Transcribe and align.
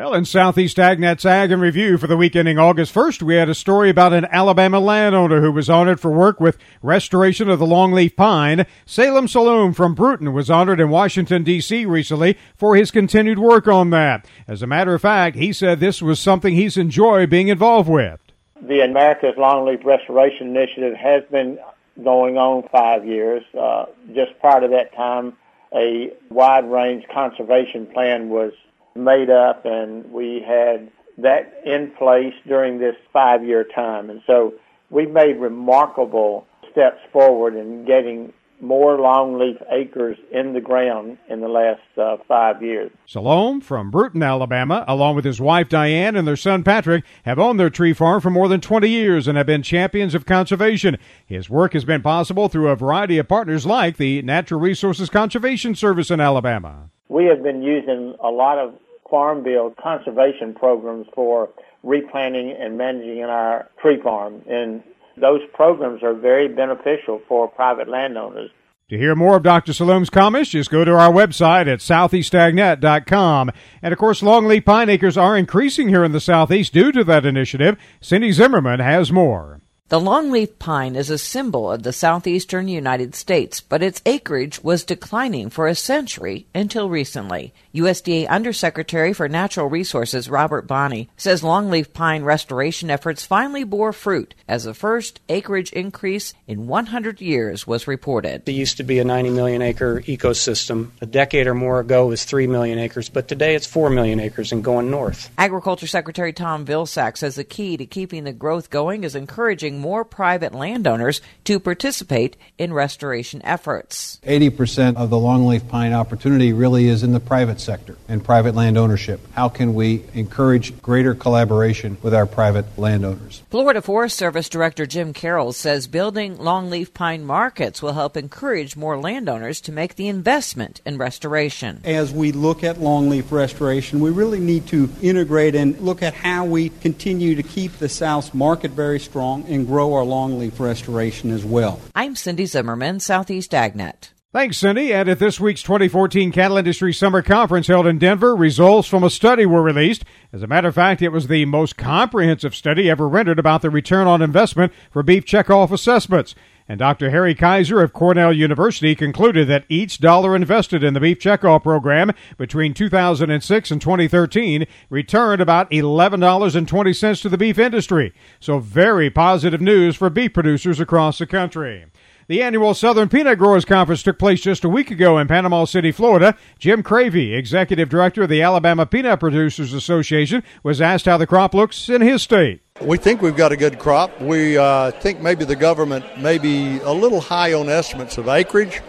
Well, 0.00 0.14
in 0.14 0.26
Southeast 0.26 0.76
AgNet's 0.76 1.26
Ag 1.26 1.50
and 1.50 1.60
Review 1.60 1.98
for 1.98 2.06
the 2.06 2.16
week 2.16 2.36
ending 2.36 2.56
August 2.56 2.94
1st, 2.94 3.20
we 3.20 3.34
had 3.34 3.48
a 3.48 3.54
story 3.54 3.90
about 3.90 4.12
an 4.12 4.26
Alabama 4.30 4.78
landowner 4.78 5.40
who 5.40 5.50
was 5.50 5.68
honored 5.68 5.98
for 5.98 6.12
work 6.12 6.38
with 6.38 6.56
restoration 6.82 7.50
of 7.50 7.58
the 7.58 7.66
longleaf 7.66 8.14
pine. 8.14 8.64
Salem 8.86 9.26
Saloom 9.26 9.74
from 9.74 9.96
Brewton 9.96 10.32
was 10.32 10.50
honored 10.50 10.78
in 10.78 10.88
Washington, 10.88 11.42
D.C. 11.42 11.84
recently 11.84 12.38
for 12.54 12.76
his 12.76 12.92
continued 12.92 13.40
work 13.40 13.66
on 13.66 13.90
that. 13.90 14.24
As 14.46 14.62
a 14.62 14.68
matter 14.68 14.94
of 14.94 15.02
fact, 15.02 15.34
he 15.34 15.52
said 15.52 15.80
this 15.80 16.00
was 16.00 16.20
something 16.20 16.54
he's 16.54 16.76
enjoyed 16.76 17.28
being 17.28 17.48
involved 17.48 17.88
with. 17.88 18.20
The 18.62 18.82
America's 18.82 19.34
Longleaf 19.36 19.84
Restoration 19.84 20.56
Initiative 20.56 20.94
has 20.94 21.24
been 21.24 21.58
going 22.04 22.36
on 22.38 22.68
five 22.70 23.04
years. 23.04 23.42
Uh, 23.52 23.86
just 24.14 24.38
prior 24.38 24.60
to 24.60 24.68
that 24.68 24.94
time, 24.94 25.36
a 25.74 26.12
wide 26.30 26.70
range 26.70 27.04
conservation 27.12 27.86
plan 27.86 28.28
was 28.28 28.52
made 28.98 29.30
up 29.30 29.64
and 29.64 30.10
we 30.12 30.44
had 30.46 30.90
that 31.18 31.62
in 31.64 31.92
place 31.98 32.34
during 32.46 32.78
this 32.78 32.96
five 33.12 33.44
year 33.44 33.64
time. 33.64 34.10
And 34.10 34.20
so 34.26 34.54
we 34.90 35.06
made 35.06 35.38
remarkable 35.38 36.46
steps 36.70 37.00
forward 37.12 37.56
in 37.56 37.84
getting 37.84 38.32
more 38.60 38.98
longleaf 38.98 39.62
acres 39.70 40.18
in 40.32 40.52
the 40.52 40.60
ground 40.60 41.16
in 41.28 41.40
the 41.40 41.48
last 41.48 41.80
uh, 41.96 42.16
five 42.26 42.62
years. 42.62 42.90
Saloom 43.06 43.62
from 43.62 43.90
Brewton, 43.90 44.22
Alabama, 44.22 44.84
along 44.88 45.14
with 45.14 45.24
his 45.24 45.40
wife 45.40 45.68
Diane 45.68 46.16
and 46.16 46.26
their 46.26 46.36
son 46.36 46.64
Patrick, 46.64 47.04
have 47.24 47.38
owned 47.38 47.60
their 47.60 47.70
tree 47.70 47.92
farm 47.92 48.20
for 48.20 48.30
more 48.30 48.48
than 48.48 48.60
20 48.60 48.88
years 48.88 49.28
and 49.28 49.36
have 49.36 49.46
been 49.46 49.62
champions 49.62 50.14
of 50.14 50.26
conservation. 50.26 50.98
His 51.24 51.48
work 51.48 51.72
has 51.72 51.84
been 51.84 52.02
possible 52.02 52.48
through 52.48 52.68
a 52.68 52.76
variety 52.76 53.18
of 53.18 53.28
partners 53.28 53.64
like 53.64 53.96
the 53.96 54.22
Natural 54.22 54.60
Resources 54.60 55.08
Conservation 55.08 55.74
Service 55.74 56.10
in 56.10 56.20
Alabama. 56.20 56.90
We 57.08 57.26
have 57.26 57.42
been 57.42 57.62
using 57.62 58.16
a 58.22 58.28
lot 58.28 58.58
of 58.58 58.74
Farm 59.10 59.42
Bill 59.42 59.74
conservation 59.82 60.54
programs 60.54 61.06
for 61.14 61.48
replanting 61.82 62.54
and 62.58 62.76
managing 62.76 63.18
in 63.18 63.24
our 63.30 63.68
tree 63.80 64.00
farm. 64.02 64.42
And 64.48 64.82
those 65.16 65.40
programs 65.54 66.02
are 66.02 66.14
very 66.14 66.48
beneficial 66.48 67.20
for 67.28 67.48
private 67.48 67.88
landowners. 67.88 68.50
To 68.90 68.96
hear 68.96 69.14
more 69.14 69.36
of 69.36 69.42
Dr. 69.42 69.74
Saloom's 69.74 70.08
comments, 70.08 70.48
just 70.48 70.70
go 70.70 70.82
to 70.82 70.92
our 70.92 71.12
website 71.12 71.70
at 71.70 71.80
southeastagnet.com. 71.80 73.50
And 73.82 73.92
of 73.92 73.98
course, 73.98 74.22
longleaf 74.22 74.64
pine 74.64 74.88
acres 74.88 75.18
are 75.18 75.36
increasing 75.36 75.88
here 75.88 76.04
in 76.04 76.12
the 76.12 76.20
southeast 76.20 76.72
due 76.72 76.90
to 76.92 77.04
that 77.04 77.26
initiative. 77.26 77.76
Cindy 78.00 78.32
Zimmerman 78.32 78.80
has 78.80 79.12
more. 79.12 79.60
The 79.90 79.98
longleaf 79.98 80.58
pine 80.58 80.96
is 80.96 81.08
a 81.08 81.16
symbol 81.16 81.72
of 81.72 81.82
the 81.82 81.94
southeastern 81.94 82.68
United 82.68 83.14
States, 83.14 83.62
but 83.62 83.82
its 83.82 84.02
acreage 84.04 84.62
was 84.62 84.84
declining 84.84 85.48
for 85.48 85.66
a 85.66 85.74
century 85.74 86.46
until 86.54 86.90
recently. 86.90 87.54
USDA 87.74 88.28
Undersecretary 88.28 89.14
for 89.14 89.30
Natural 89.30 89.66
Resources 89.66 90.28
Robert 90.28 90.66
Bonnie 90.66 91.08
says 91.16 91.40
longleaf 91.40 91.94
pine 91.94 92.22
restoration 92.22 92.90
efforts 92.90 93.24
finally 93.24 93.64
bore 93.64 93.94
fruit 93.94 94.34
as 94.46 94.64
the 94.64 94.74
first 94.74 95.20
acreage 95.30 95.72
increase 95.72 96.34
in 96.46 96.66
100 96.66 97.22
years 97.22 97.66
was 97.66 97.88
reported. 97.88 98.46
It 98.46 98.52
used 98.52 98.76
to 98.76 98.82
be 98.82 98.98
a 98.98 99.04
90 99.04 99.30
million 99.30 99.62
acre 99.62 100.02
ecosystem. 100.02 100.90
A 101.00 101.06
decade 101.06 101.46
or 101.46 101.54
more 101.54 101.80
ago 101.80 102.04
it 102.04 102.10
was 102.10 102.24
3 102.24 102.46
million 102.46 102.78
acres, 102.78 103.08
but 103.08 103.26
today 103.26 103.54
it's 103.54 103.66
4 103.66 103.88
million 103.88 104.20
acres 104.20 104.52
and 104.52 104.62
going 104.62 104.90
north. 104.90 105.30
Agriculture 105.38 105.86
Secretary 105.86 106.34
Tom 106.34 106.66
Vilsack 106.66 107.16
says 107.16 107.36
the 107.36 107.44
key 107.44 107.78
to 107.78 107.86
keeping 107.86 108.24
the 108.24 108.34
growth 108.34 108.68
going 108.68 109.04
is 109.04 109.14
encouraging 109.14 109.77
more 109.78 110.04
private 110.04 110.54
landowners 110.54 111.20
to 111.44 111.58
participate 111.60 112.36
in 112.58 112.72
restoration 112.72 113.40
efforts. 113.44 114.18
80% 114.24 114.96
of 114.96 115.10
the 115.10 115.16
longleaf 115.16 115.68
pine 115.68 115.92
opportunity 115.92 116.52
really 116.52 116.88
is 116.88 117.02
in 117.02 117.12
the 117.12 117.20
private 117.20 117.60
sector 117.60 117.96
and 118.08 118.24
private 118.24 118.54
land 118.54 118.76
ownership. 118.76 119.20
How 119.32 119.48
can 119.48 119.74
we 119.74 120.04
encourage 120.14 120.80
greater 120.82 121.14
collaboration 121.14 121.96
with 122.02 122.14
our 122.14 122.26
private 122.26 122.78
landowners? 122.78 123.42
Florida 123.50 123.80
Forest 123.80 124.16
Service 124.16 124.48
Director 124.48 124.86
Jim 124.86 125.12
Karels 125.12 125.54
says 125.54 125.86
building 125.86 126.36
longleaf 126.36 126.92
pine 126.92 127.24
markets 127.24 127.80
will 127.80 127.92
help 127.92 128.16
encourage 128.16 128.76
more 128.76 128.98
landowners 128.98 129.60
to 129.62 129.72
make 129.72 129.94
the 129.94 130.08
investment 130.08 130.80
in 130.84 130.98
restoration. 130.98 131.80
As 131.84 132.12
we 132.12 132.32
look 132.32 132.64
at 132.64 132.76
longleaf 132.76 133.30
restoration, 133.30 134.00
we 134.00 134.10
really 134.10 134.40
need 134.40 134.66
to 134.68 134.90
integrate 135.00 135.54
and 135.54 135.78
look 135.80 136.02
at 136.02 136.14
how 136.14 136.44
we 136.44 136.68
continue 136.68 137.34
to 137.34 137.42
keep 137.42 137.78
the 137.78 137.88
South's 137.88 138.34
market 138.34 138.72
very 138.72 139.00
strong 139.00 139.44
and 139.48 139.67
grow 139.68 139.92
our 139.92 140.04
longleaf 140.04 140.58
restoration 140.58 141.30
as 141.30 141.44
well. 141.44 141.78
I'm 141.94 142.16
Cindy 142.16 142.46
Zimmerman, 142.46 143.00
Southeast 143.00 143.52
AgNet. 143.52 144.12
Thanks, 144.32 144.56
Cindy. 144.58 144.92
And 144.92 145.08
at 145.08 145.18
this 145.18 145.38
week's 145.38 145.62
2014 145.62 146.32
Cattle 146.32 146.56
Industry 146.56 146.92
Summer 146.92 147.20
Conference 147.22 147.66
held 147.66 147.86
in 147.86 147.98
Denver, 147.98 148.34
results 148.34 148.88
from 148.88 149.04
a 149.04 149.10
study 149.10 149.44
were 149.44 149.62
released. 149.62 150.04
As 150.32 150.42
a 150.42 150.46
matter 150.46 150.68
of 150.68 150.74
fact, 150.74 151.02
it 151.02 151.10
was 151.10 151.28
the 151.28 151.44
most 151.44 151.76
comprehensive 151.76 152.54
study 152.54 152.88
ever 152.88 153.08
rendered 153.08 153.38
about 153.38 153.60
the 153.60 153.68
return 153.68 154.06
on 154.06 154.22
investment 154.22 154.72
for 154.90 155.02
beef 155.02 155.24
checkoff 155.26 155.70
assessments. 155.70 156.34
And 156.68 156.78
Dr. 156.78 157.08
Harry 157.08 157.34
Kaiser 157.34 157.80
of 157.80 157.94
Cornell 157.94 158.32
University 158.32 158.94
concluded 158.94 159.48
that 159.48 159.64
each 159.70 160.00
dollar 160.00 160.36
invested 160.36 160.84
in 160.84 160.92
the 160.92 161.00
beef 161.00 161.18
checkoff 161.18 161.62
program 161.62 162.12
between 162.36 162.74
2006 162.74 163.70
and 163.70 163.80
2013 163.80 164.66
returned 164.90 165.40
about 165.40 165.70
$11.20 165.70 167.22
to 167.22 167.28
the 167.30 167.38
beef 167.38 167.58
industry. 167.58 168.12
So 168.38 168.58
very 168.58 169.08
positive 169.08 169.62
news 169.62 169.96
for 169.96 170.10
beef 170.10 170.34
producers 170.34 170.78
across 170.78 171.18
the 171.18 171.26
country. 171.26 171.86
The 172.28 172.42
annual 172.42 172.74
Southern 172.74 173.08
Peanut 173.08 173.38
Growers 173.38 173.64
Conference 173.64 174.02
took 174.02 174.18
place 174.18 174.42
just 174.42 174.62
a 174.62 174.68
week 174.68 174.90
ago 174.90 175.16
in 175.16 175.28
Panama 175.28 175.64
City, 175.64 175.90
Florida. 175.90 176.36
Jim 176.58 176.82
Cravey, 176.82 177.34
executive 177.34 177.88
director 177.88 178.24
of 178.24 178.28
the 178.28 178.42
Alabama 178.42 178.84
Peanut 178.84 179.18
Producers 179.18 179.72
Association, 179.72 180.42
was 180.62 180.82
asked 180.82 181.06
how 181.06 181.16
the 181.16 181.26
crop 181.26 181.54
looks 181.54 181.88
in 181.88 182.02
his 182.02 182.22
state. 182.22 182.60
We 182.80 182.96
think 182.96 183.22
we've 183.22 183.36
got 183.36 183.50
a 183.50 183.56
good 183.56 183.80
crop. 183.80 184.20
We 184.20 184.56
uh, 184.56 184.92
think 184.92 185.20
maybe 185.20 185.44
the 185.44 185.56
government 185.56 186.20
may 186.20 186.38
be 186.38 186.78
a 186.80 186.92
little 186.92 187.20
high 187.20 187.52
on 187.52 187.68
estimates 187.68 188.18
of 188.18 188.28
acreage. 188.28 188.80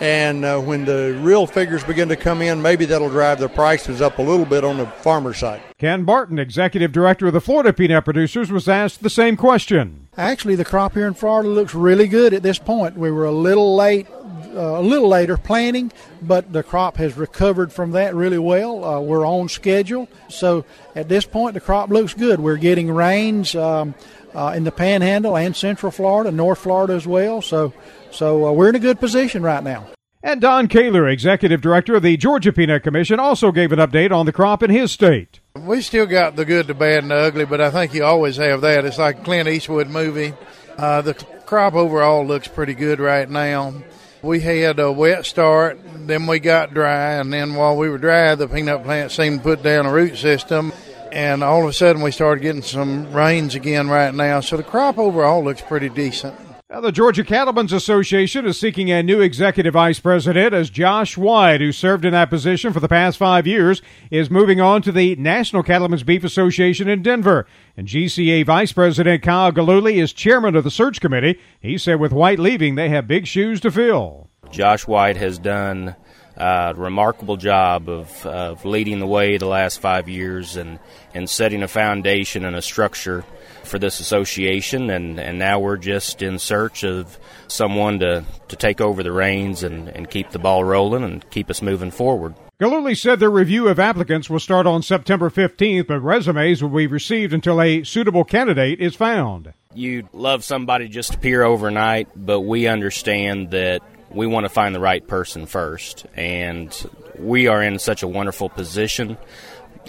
And 0.00 0.44
uh, 0.44 0.60
when 0.60 0.84
the 0.84 1.18
real 1.22 1.46
figures 1.46 1.84
begin 1.84 2.08
to 2.08 2.16
come 2.16 2.42
in, 2.42 2.62
maybe 2.62 2.84
that'll 2.84 3.08
drive 3.08 3.38
the 3.38 3.48
prices 3.48 4.00
up 4.00 4.18
a 4.18 4.22
little 4.22 4.46
bit 4.46 4.64
on 4.64 4.76
the 4.76 4.86
farmer 4.86 5.34
side. 5.34 5.62
Ken 5.78 6.04
Barton, 6.04 6.38
executive 6.38 6.92
director 6.92 7.28
of 7.28 7.32
the 7.32 7.40
Florida 7.40 7.72
Peanut 7.72 8.04
Producers, 8.04 8.50
was 8.50 8.68
asked 8.68 9.02
the 9.02 9.10
same 9.10 9.36
question. 9.36 10.08
Actually, 10.16 10.56
the 10.56 10.64
crop 10.64 10.94
here 10.94 11.06
in 11.06 11.14
Florida 11.14 11.48
looks 11.48 11.74
really 11.74 12.08
good 12.08 12.34
at 12.34 12.42
this 12.42 12.58
point. 12.58 12.96
We 12.96 13.10
were 13.10 13.24
a 13.24 13.32
little 13.32 13.76
late, 13.76 14.06
a 14.52 14.82
little 14.82 15.08
later 15.08 15.36
planting, 15.36 15.92
but 16.20 16.52
the 16.52 16.62
crop 16.62 16.96
has 16.96 17.16
recovered 17.16 17.72
from 17.72 17.92
that 17.92 18.14
really 18.14 18.38
well. 18.38 18.84
Uh, 18.84 19.00
we're 19.00 19.26
on 19.26 19.48
schedule, 19.48 20.08
so 20.28 20.64
at 20.94 21.08
this 21.08 21.24
point, 21.24 21.54
the 21.54 21.60
crop 21.60 21.90
looks 21.90 22.14
good. 22.14 22.40
We're 22.40 22.56
getting 22.56 22.90
rains. 22.90 23.54
Um, 23.54 23.94
uh, 24.34 24.54
in 24.56 24.64
the 24.64 24.72
Panhandle 24.72 25.36
and 25.36 25.54
Central 25.54 25.92
Florida, 25.92 26.30
North 26.30 26.58
Florida 26.58 26.94
as 26.94 27.06
well. 27.06 27.42
So, 27.42 27.72
so 28.10 28.46
uh, 28.46 28.52
we're 28.52 28.70
in 28.70 28.74
a 28.74 28.80
good 28.80 28.98
position 28.98 29.42
right 29.42 29.62
now. 29.62 29.86
And 30.24 30.40
Don 30.40 30.68
Koehler, 30.68 31.12
executive 31.12 31.60
director 31.60 31.96
of 31.96 32.02
the 32.04 32.16
Georgia 32.16 32.52
Peanut 32.52 32.84
Commission, 32.84 33.18
also 33.18 33.50
gave 33.50 33.72
an 33.72 33.80
update 33.80 34.12
on 34.12 34.24
the 34.24 34.32
crop 34.32 34.62
in 34.62 34.70
his 34.70 34.92
state. 34.92 35.40
We 35.56 35.80
still 35.80 36.06
got 36.06 36.36
the 36.36 36.44
good, 36.44 36.68
the 36.68 36.74
bad, 36.74 37.02
and 37.02 37.10
the 37.10 37.16
ugly, 37.16 37.44
but 37.44 37.60
I 37.60 37.70
think 37.70 37.92
you 37.92 38.04
always 38.04 38.36
have 38.36 38.60
that. 38.60 38.84
It's 38.84 38.98
like 38.98 39.18
a 39.18 39.22
Clint 39.24 39.48
Eastwood 39.48 39.88
movie. 39.88 40.32
Uh, 40.78 41.02
the 41.02 41.14
crop 41.14 41.74
overall 41.74 42.24
looks 42.24 42.46
pretty 42.46 42.74
good 42.74 43.00
right 43.00 43.28
now. 43.28 43.74
We 44.22 44.40
had 44.40 44.78
a 44.78 44.92
wet 44.92 45.26
start, 45.26 45.80
then 46.06 46.26
we 46.26 46.38
got 46.38 46.72
dry, 46.72 47.14
and 47.14 47.32
then 47.32 47.54
while 47.54 47.76
we 47.76 47.88
were 47.88 47.98
dry, 47.98 48.34
the 48.36 48.46
peanut 48.48 48.84
plant 48.84 49.10
seemed 49.10 49.38
to 49.38 49.42
put 49.42 49.62
down 49.62 49.84
a 49.84 49.92
root 49.92 50.16
system 50.16 50.72
and 51.12 51.44
all 51.44 51.62
of 51.62 51.68
a 51.68 51.72
sudden 51.72 52.00
we 52.00 52.10
started 52.10 52.40
getting 52.40 52.62
some 52.62 53.12
rains 53.12 53.54
again 53.54 53.88
right 53.88 54.14
now. 54.14 54.40
So 54.40 54.56
the 54.56 54.62
crop 54.62 54.98
overall 54.98 55.44
looks 55.44 55.60
pretty 55.60 55.90
decent. 55.90 56.34
The 56.80 56.90
Georgia 56.90 57.22
Cattlemen's 57.22 57.74
Association 57.74 58.46
is 58.46 58.58
seeking 58.58 58.90
a 58.90 59.02
new 59.02 59.20
executive 59.20 59.74
vice 59.74 60.00
president 60.00 60.54
as 60.54 60.70
Josh 60.70 61.18
White, 61.18 61.60
who 61.60 61.70
served 61.70 62.06
in 62.06 62.12
that 62.12 62.30
position 62.30 62.72
for 62.72 62.80
the 62.80 62.88
past 62.88 63.18
five 63.18 63.46
years, 63.46 63.82
is 64.10 64.30
moving 64.30 64.58
on 64.58 64.80
to 64.82 64.90
the 64.90 65.14
National 65.16 65.62
Cattlemen's 65.62 66.02
Beef 66.02 66.24
Association 66.24 66.88
in 66.88 67.02
Denver. 67.02 67.46
And 67.76 67.86
GCA 67.86 68.46
Vice 68.46 68.72
President 68.72 69.22
Kyle 69.22 69.52
Gillooly 69.52 69.98
is 69.98 70.14
chairman 70.14 70.56
of 70.56 70.64
the 70.64 70.70
search 70.70 70.98
committee. 70.98 71.38
He 71.60 71.76
said 71.76 72.00
with 72.00 72.10
White 72.10 72.38
leaving, 72.38 72.74
they 72.76 72.88
have 72.88 73.06
big 73.06 73.26
shoes 73.26 73.60
to 73.60 73.70
fill. 73.70 74.30
Josh 74.50 74.86
White 74.86 75.18
has 75.18 75.38
done 75.38 75.94
uh, 76.38 76.72
remarkable 76.74 77.36
job 77.36 77.90
of, 77.90 78.24
of 78.24 78.64
leading 78.64 78.98
the 78.98 79.06
way 79.06 79.36
the 79.36 79.46
last 79.46 79.78
five 79.78 80.08
years 80.08 80.56
and, 80.56 80.78
and 81.12 81.28
setting 81.28 81.62
a 81.62 81.68
foundation 81.68 82.46
and 82.46 82.56
a 82.56 82.62
structure 82.62 83.26
for 83.64 83.78
this 83.78 84.00
association. 84.00 84.90
And, 84.90 85.18
and 85.18 85.38
now 85.38 85.58
we're 85.58 85.76
just 85.76 86.22
in 86.22 86.38
search 86.38 86.84
of 86.84 87.18
someone 87.48 87.98
to, 88.00 88.24
to 88.48 88.56
take 88.56 88.80
over 88.80 89.02
the 89.02 89.12
reins 89.12 89.62
and, 89.62 89.88
and 89.88 90.08
keep 90.10 90.30
the 90.30 90.38
ball 90.38 90.64
rolling 90.64 91.04
and 91.04 91.28
keep 91.30 91.50
us 91.50 91.62
moving 91.62 91.90
forward. 91.90 92.34
Gillooly 92.60 92.94
said 92.94 93.18
their 93.18 93.30
review 93.30 93.66
of 93.66 93.80
applicants 93.80 94.30
will 94.30 94.38
start 94.38 94.68
on 94.68 94.82
September 94.82 95.30
15th, 95.30 95.88
but 95.88 96.00
resumes 96.00 96.62
will 96.62 96.70
be 96.70 96.86
received 96.86 97.32
until 97.32 97.60
a 97.60 97.82
suitable 97.82 98.22
candidate 98.22 98.80
is 98.80 98.94
found. 98.94 99.52
You'd 99.74 100.06
love 100.12 100.44
somebody 100.44 100.88
just 100.88 101.12
to 101.12 101.18
appear 101.18 101.42
overnight, 101.42 102.08
but 102.14 102.42
we 102.42 102.68
understand 102.68 103.50
that 103.50 103.82
we 104.10 104.26
want 104.26 104.44
to 104.44 104.48
find 104.48 104.74
the 104.74 104.80
right 104.80 105.04
person 105.04 105.46
first. 105.46 106.06
And 106.14 106.72
we 107.18 107.48
are 107.48 107.62
in 107.62 107.78
such 107.78 108.02
a 108.02 108.08
wonderful 108.08 108.48
position 108.48 109.16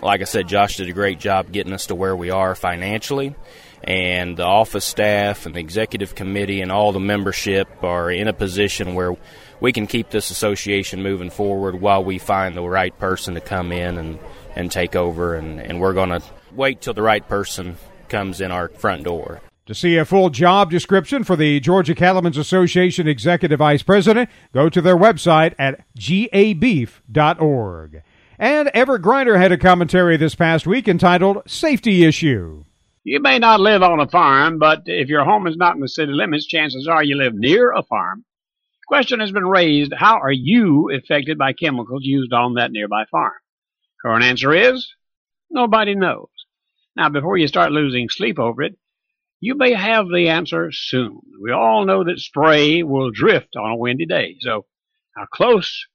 like 0.02 0.22
I 0.22 0.26
said, 0.26 0.48
Josh 0.48 0.78
did 0.78 0.90
a 0.90 0.94
great 0.94 1.20
job 1.20 1.52
getting 1.52 1.74
us 1.74 1.88
to 1.88 1.96
where 1.96 2.16
we 2.16 2.30
are 2.30 2.56
financially. 2.56 3.36
And 3.84 4.38
the 4.38 4.46
office 4.46 4.86
staff 4.86 5.46
and 5.46 5.56
the 5.56 5.60
executive 5.60 6.16
committee 6.16 6.62
and 6.62 6.72
all 6.72 6.94
the 6.94 7.02
membership 7.02 7.68
are 7.84 8.10
in 8.10 8.30
a 8.30 8.34
position 8.34 8.96
where 8.96 9.16
we 9.60 9.74
can 9.74 9.88
keep 9.88 10.10
this 10.10 10.32
association 10.32 11.04
moving 11.04 11.30
forward 11.30 11.82
while 11.82 12.04
we 12.04 12.18
find 12.18 12.56
the 12.56 12.64
right 12.64 12.98
person 12.98 13.34
to 13.34 13.42
come 13.42 13.72
in 13.74 13.98
and, 13.98 14.20
and 14.56 14.72
take 14.72 14.96
over. 14.96 15.36
And, 15.36 15.60
and 15.60 15.82
we're 15.82 15.94
going 15.94 16.10
to 16.10 16.22
wait 16.54 16.82
till 16.82 16.94
the 16.94 17.02
right 17.02 17.28
person 17.28 17.78
comes 18.08 18.40
in 18.40 18.52
our 18.52 18.70
front 18.70 19.04
door. 19.04 19.42
To 19.68 19.76
see 19.76 19.96
a 19.98 20.04
full 20.06 20.30
job 20.30 20.70
description 20.70 21.24
for 21.24 21.38
the 21.38 21.62
Georgia 21.62 21.96
Cattlemen's 21.96 22.38
Association 22.38 23.08
Executive 23.08 23.60
Vice 23.60 23.82
President, 23.82 24.30
go 24.54 24.68
to 24.68 24.82
their 24.82 24.98
website 24.98 25.56
at 25.58 25.86
gabeef.org. 25.98 26.94
And 28.40 28.70
Everett 28.74 29.04
Griner 29.04 29.38
had 29.38 29.52
a 29.52 29.58
commentary 29.58 30.18
this 30.18 30.34
past 30.34 30.66
week 30.66 30.88
entitled 30.88 31.44
Safety 31.46 32.04
Issue. 32.04 32.66
You 33.04 33.20
may 33.20 33.38
not 33.38 33.60
live 33.60 33.84
on 33.84 34.00
a 34.00 34.08
farm, 34.08 34.58
but 34.58 34.84
if 34.86 35.08
your 35.08 35.24
home 35.24 35.46
is 35.46 35.56
not 35.56 35.76
in 35.76 35.82
the 35.82 35.88
city 35.88 36.12
limits, 36.12 36.48
chances 36.48 36.88
are 36.88 37.04
you 37.04 37.16
live 37.16 37.36
near 37.36 37.72
a 37.72 37.84
farm. 37.84 38.26
Question 38.88 39.20
has 39.20 39.32
been 39.32 39.46
raised, 39.46 39.94
how 39.96 40.20
are 40.20 40.32
you 40.32 40.90
affected 40.90 41.38
by 41.38 41.54
chemicals 41.54 42.04
used 42.04 42.34
on 42.34 42.56
that 42.56 42.72
nearby 42.72 43.06
farm? 43.12 43.34
Current 44.02 44.24
answer 44.24 44.54
is, 44.54 44.90
nobody 45.52 45.96
knows. 45.96 46.28
Now, 46.96 47.10
before 47.10 47.38
you 47.38 47.48
start 47.48 47.72
losing 47.72 48.10
sleep 48.10 48.40
over 48.40 48.64
it, 48.64 48.78
you 49.42 49.56
may 49.56 49.74
have 49.74 50.08
the 50.08 50.30
answer 50.30 50.72
soon. 50.72 51.20
We 51.42 51.52
all 51.52 51.86
know 51.86 52.04
that 52.04 52.20
spray 52.20 52.84
will 52.84 53.12
drift 53.12 53.56
on 53.56 53.72
a 53.72 53.76
windy 53.76 54.06
day, 54.06 54.38
so 54.40 54.66
how 55.16 55.26
close 55.32 55.86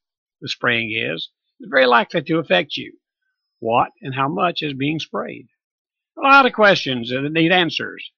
the 0.41 0.49
spraying 0.49 0.93
is 0.93 1.31
very 1.61 1.87
likely 1.87 2.23
to 2.23 2.39
affect 2.39 2.77
you. 2.77 2.93
What 3.61 3.91
and 4.03 4.15
how 4.15 4.29
much 4.29 4.63
is 4.63 4.75
being 4.75 5.01
sprayed? 5.01 5.49
A 6.17 6.21
lot 6.21 6.47
of 6.47 6.53
questions 6.53 7.11
that 7.11 7.23
need 7.33 7.53
answers. 7.53 8.11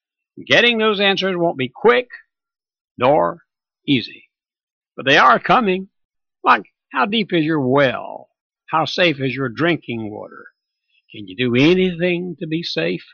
Getting 0.46 0.78
those 0.78 1.00
answers 1.00 1.37
won't 1.37 1.58
be 1.58 1.70
quick 1.75 2.08
nor 2.96 3.42
easy, 3.87 4.31
but 4.96 5.06
they 5.06 5.16
are 5.16 5.38
coming. 5.38 5.88
Like, 6.42 6.64
how 6.92 7.06
deep 7.06 7.32
is 7.32 7.44
your 7.44 7.60
well? 7.60 8.28
How 8.70 8.84
safe 8.84 9.20
is 9.20 9.34
your 9.34 9.48
drinking 9.48 10.10
water? 10.10 10.46
Can 11.10 11.26
you 11.26 11.37
do 11.37 11.54
anything 11.56 12.37
to 12.40 12.46
be 12.46 12.62
safe? 12.62 13.04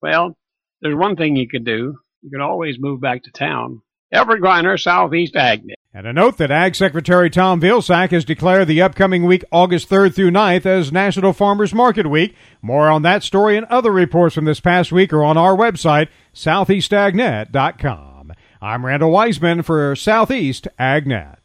Well, 0.00 0.36
there's 0.80 0.96
one 0.96 1.16
thing 1.16 1.36
you 1.36 1.48
could 1.48 1.64
do. 1.64 1.98
You 2.22 2.30
could 2.30 2.40
always 2.40 2.78
move 2.78 3.00
back 3.00 3.24
to 3.24 3.30
town. 3.30 3.82
Everett 4.14 4.40
Griner, 4.40 4.80
Southeast 4.80 5.34
AgNet. 5.34 5.74
And 5.92 6.06
a 6.06 6.12
note 6.12 6.38
that 6.38 6.50
Ag 6.50 6.74
Secretary 6.74 7.30
Tom 7.30 7.60
Vilsack 7.60 8.10
has 8.10 8.24
declared 8.24 8.68
the 8.68 8.80
upcoming 8.80 9.24
week, 9.24 9.44
August 9.52 9.90
3rd 9.90 10.14
through 10.14 10.30
9th, 10.30 10.66
as 10.66 10.92
National 10.92 11.32
Farmers 11.32 11.74
Market 11.74 12.08
Week. 12.08 12.34
More 12.62 12.88
on 12.88 13.02
that 13.02 13.22
story 13.22 13.56
and 13.56 13.66
other 13.66 13.92
reports 13.92 14.34
from 14.34 14.44
this 14.44 14.60
past 14.60 14.92
week 14.92 15.12
are 15.12 15.22
on 15.22 15.36
our 15.36 15.56
website, 15.56 16.08
southeastagnet.com. 16.32 18.32
I'm 18.62 18.86
Randall 18.86 19.10
Wiseman 19.10 19.62
for 19.62 19.94
Southeast 19.94 20.68
AgNet. 20.78 21.43